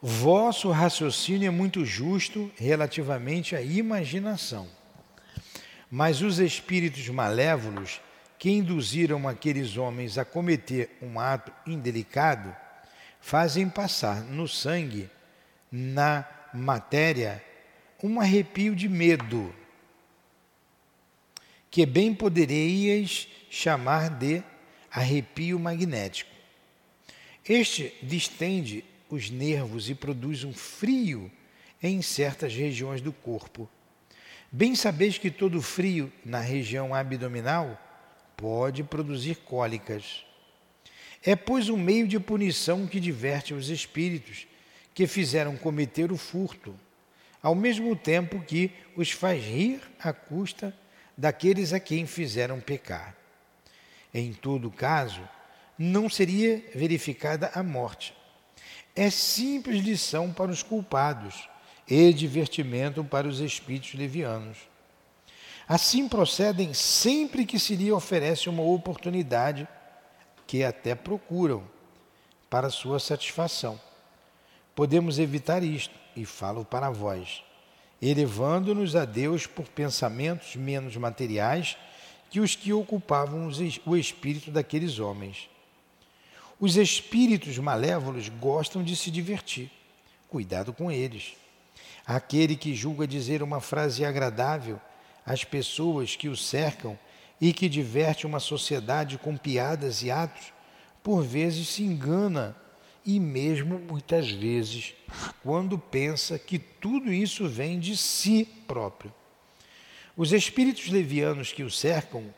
[0.00, 4.68] Vosso raciocínio é muito justo relativamente à imaginação.
[5.90, 8.00] Mas os espíritos malévolos
[8.38, 12.54] que induziram aqueles homens a cometer um ato indelicado
[13.20, 15.10] fazem passar no sangue,
[15.72, 17.42] na matéria,
[18.00, 19.52] um arrepio de medo,
[21.70, 24.42] que bem poderíeis chamar de
[24.90, 26.30] arrepio magnético.
[27.48, 31.30] Este distende os nervos e produz um frio
[31.82, 33.68] em certas regiões do corpo.
[34.50, 37.78] Bem sabeis que todo frio na região abdominal
[38.36, 40.24] pode produzir cólicas.
[41.22, 44.46] É, pois, um meio de punição que diverte os espíritos
[44.94, 46.74] que fizeram cometer o furto,
[47.42, 50.74] ao mesmo tempo que os faz rir à custa
[51.18, 53.16] daqueles a quem fizeram pecar.
[54.14, 55.20] Em todo caso,
[55.76, 58.14] não seria verificada a morte,
[58.94, 61.48] é simples lição para os culpados
[61.86, 64.58] e divertimento para os espíritos levianos.
[65.68, 69.68] Assim procedem sempre que se lhe oferece uma oportunidade
[70.46, 71.62] que até procuram
[72.48, 73.78] para sua satisfação.
[74.74, 77.44] Podemos evitar isto, e falo para vós,
[78.00, 81.76] elevando-nos a Deus por pensamentos menos materiais
[82.30, 83.50] que os que ocupavam
[83.86, 85.48] o espírito daqueles homens
[86.60, 89.70] os espíritos malévolos gostam de se divertir.
[90.28, 91.36] Cuidado com eles.
[92.04, 94.80] Aquele que julga dizer uma frase agradável
[95.24, 96.98] às pessoas que o cercam
[97.40, 100.52] e que diverte uma sociedade com piadas e atos,
[101.02, 102.56] por vezes se engana
[103.04, 104.94] e mesmo muitas vezes
[105.42, 109.12] quando pensa que tudo isso vem de si próprio.
[110.16, 112.34] Os espíritos levianos que o cercam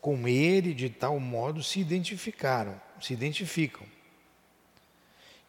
[0.00, 3.86] com ele de tal modo se identificaram se identificam,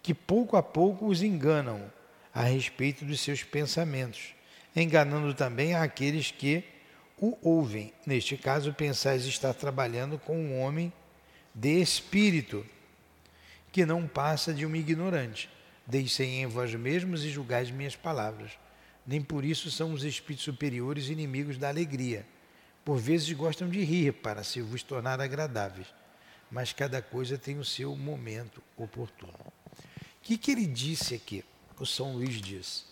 [0.02, 1.92] que pouco a pouco os enganam
[2.34, 4.34] a respeito dos seus pensamentos,
[4.76, 6.64] enganando também aqueles que
[7.18, 7.94] o ouvem.
[8.06, 10.92] Neste caso, pensais estar trabalhando com um homem
[11.54, 12.66] de espírito,
[13.76, 15.50] que não passa de um ignorante.
[15.86, 18.54] Deixem em vós mesmos e julgais minhas palavras.
[19.06, 22.26] Nem por isso são os espíritos superiores inimigos da alegria.
[22.86, 25.88] Por vezes gostam de rir para se vos tornar agradáveis
[26.50, 29.34] mas cada coisa tem o seu momento oportuno.
[29.34, 29.52] O
[30.22, 31.44] que, que ele disse aqui?
[31.78, 32.86] O São Luís diz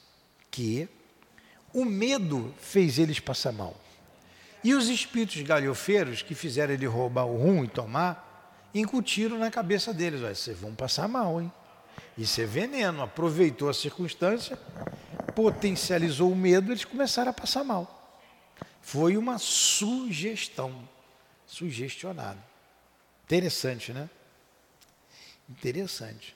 [0.51, 0.89] que
[1.73, 3.79] o medo fez eles passar mal.
[4.63, 8.32] E os espíritos galhofeiros que fizeram ele roubar o rum e tomar,
[8.73, 11.51] incutiram na cabeça deles: olha, vocês vão passar mal, hein?
[12.17, 13.01] Isso é veneno.
[13.01, 14.57] Aproveitou a circunstância,
[15.35, 17.99] potencializou o medo, eles começaram a passar mal.
[18.81, 20.87] Foi uma sugestão,
[21.45, 22.39] sugestionado.
[23.25, 24.09] Interessante, né?
[25.49, 26.35] Interessante.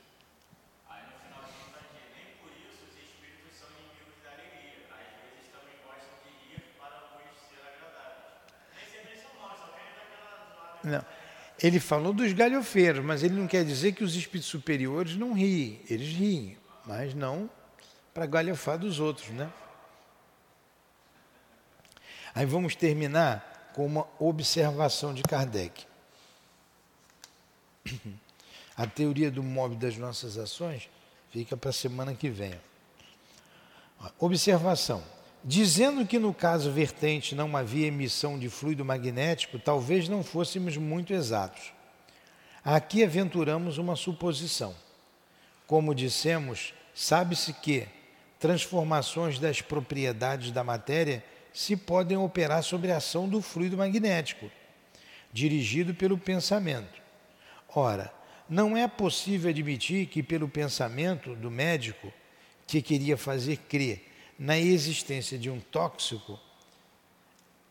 [0.89, 1.83] Aí no final de contas,
[2.15, 4.88] nem por isso os espíritos são inimigos da alegria.
[4.89, 8.31] Às vezes também gostam de rir para nos ser agradáveis.
[8.73, 10.79] Nem sempre são maus, só querem daquela zoada.
[10.83, 11.16] Não.
[11.62, 15.82] Ele falou dos galhofeiros, mas ele não quer dizer que os espíritos superiores não riem.
[15.89, 17.49] Eles riem, mas não
[18.14, 19.51] para galhofar dos outros, né?
[22.34, 25.86] Aí vamos terminar com uma observação de Kardec.
[28.76, 30.88] A teoria do móvel das nossas ações
[31.32, 32.53] fica para a semana que vem.
[34.20, 35.03] Observação.
[35.49, 41.13] Dizendo que no caso vertente não havia emissão de fluido magnético, talvez não fôssemos muito
[41.13, 41.71] exatos.
[42.65, 44.75] Aqui aventuramos uma suposição.
[45.65, 47.87] Como dissemos, sabe-se que
[48.37, 51.23] transformações das propriedades da matéria
[51.53, 54.51] se podem operar sobre a ação do fluido magnético,
[55.31, 57.01] dirigido pelo pensamento.
[57.73, 58.13] Ora,
[58.49, 62.11] não é possível admitir que, pelo pensamento do médico,
[62.67, 64.07] que queria fazer crer
[64.38, 66.39] na existência de um tóxico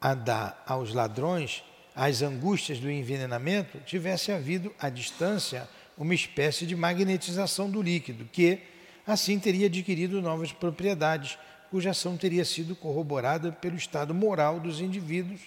[0.01, 1.63] a dar aos ladrões
[1.95, 8.61] as angústias do envenenamento, tivesse havido à distância uma espécie de magnetização do líquido, que
[9.07, 11.39] assim teria adquirido novas propriedades,
[11.71, 15.41] cuja ação teria sido corroborada pelo estado moral dos indivíduos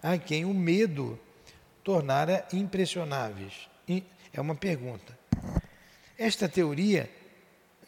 [0.00, 1.18] a quem o medo
[1.82, 3.68] tornara impressionáveis.
[4.32, 5.18] É uma pergunta.
[6.16, 7.10] Esta teoria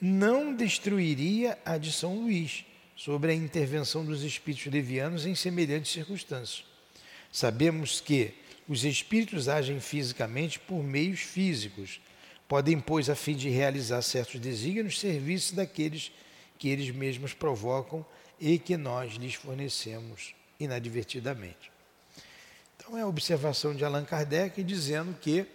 [0.00, 2.64] não destruiria a de São Luís
[2.98, 6.64] sobre a intervenção dos espíritos levianos em semelhantes circunstâncias.
[7.30, 8.34] Sabemos que
[8.68, 12.00] os espíritos agem fisicamente por meios físicos,
[12.48, 16.10] podem, pois, a fim de realizar certos desígnios, serviços daqueles
[16.58, 18.04] que eles mesmos provocam
[18.40, 21.70] e que nós lhes fornecemos inadvertidamente.
[22.76, 25.46] Então, é a observação de Allan Kardec dizendo que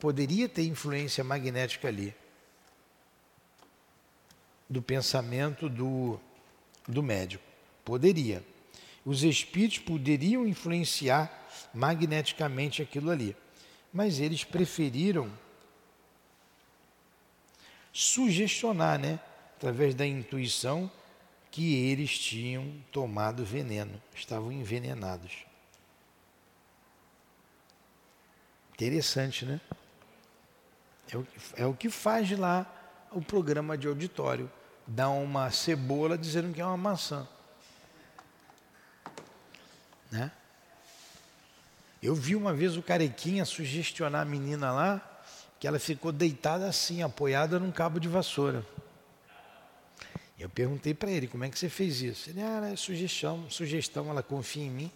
[0.00, 2.14] poderia ter influência magnética ali,
[4.70, 6.18] do pensamento do,
[6.86, 7.44] do médico.
[7.84, 8.44] Poderia.
[9.04, 13.36] Os espíritos poderiam influenciar magneticamente aquilo ali,
[13.92, 15.30] mas eles preferiram
[17.92, 19.18] sugestionar, né,
[19.56, 20.90] através da intuição,
[21.50, 25.44] que eles tinham tomado veneno, estavam envenenados.
[28.72, 29.60] Interessante, né?
[31.12, 31.26] É o,
[31.56, 32.66] é o que faz lá
[33.12, 34.50] o programa de auditório.
[34.86, 37.26] Dá uma cebola dizendo que é uma maçã.
[40.10, 40.30] Né?
[42.02, 45.00] Eu vi uma vez o carequinha sugestionar a menina lá,
[45.60, 48.66] que ela ficou deitada assim, apoiada num cabo de vassoura.
[50.38, 52.28] Eu perguntei para ele, como é que você fez isso?
[52.28, 54.92] Ele, ah, é sugestão, sugestão, ela confia em mim,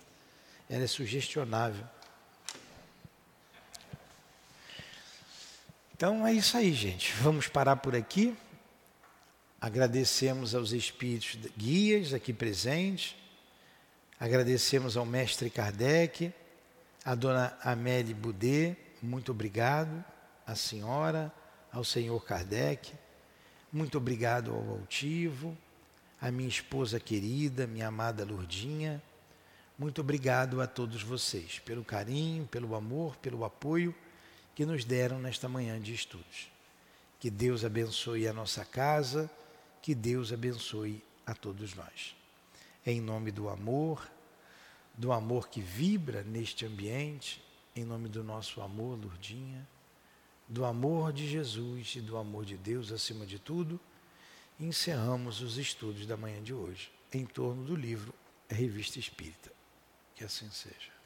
[0.68, 1.84] ela é sugestionável.
[5.97, 7.12] Então é isso aí, gente.
[7.22, 8.37] Vamos parar por aqui.
[9.61, 13.16] Agradecemos aos espíritos guias aqui presentes.
[14.18, 16.32] Agradecemos ao mestre Kardec,
[17.04, 20.04] à dona Amélie Boudet, muito obrigado,
[20.46, 21.32] à senhora,
[21.70, 22.92] ao senhor Kardec,
[23.70, 25.57] muito obrigado ao altivo,
[26.20, 29.02] à minha esposa querida, minha amada Lourdinha,
[29.78, 33.94] muito obrigado a todos vocês pelo carinho, pelo amor, pelo apoio
[34.54, 36.50] que nos deram nesta manhã de estudos.
[37.20, 39.30] Que Deus abençoe a nossa casa,
[39.82, 42.16] que Deus abençoe a todos nós.
[42.84, 44.08] Em nome do amor,
[44.94, 47.42] do amor que vibra neste ambiente,
[47.74, 49.66] em nome do nosso amor, Lourdinha,
[50.48, 53.80] do amor de Jesus e do amor de Deus acima de tudo,
[54.58, 58.14] encerramos os estudos da manhã de hoje em torno do livro
[58.48, 59.52] Revista Espírita.
[60.14, 60.96] Que assim seja.